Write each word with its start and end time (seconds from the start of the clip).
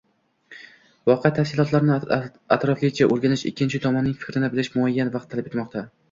Voqea 1.09 1.31
tafsilotlarini 1.39 1.97
atroflicha 2.55 3.07
oʻrganish, 3.15 3.43
ikkinchi 3.51 3.81
tomonning 3.83 4.15
fikrini 4.23 4.49
bilish 4.55 4.71
muayyan 4.79 5.13
vaqt 5.17 5.29
talab 5.35 5.51
etmoqda. 5.51 5.85